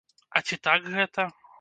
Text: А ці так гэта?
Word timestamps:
А 0.39 0.41
ці 0.49 0.59
так 0.69 0.91
гэта? 0.97 1.31